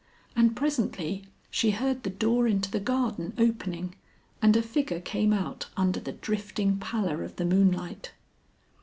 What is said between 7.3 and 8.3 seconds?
the moonlight.